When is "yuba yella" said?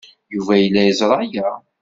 0.33-0.81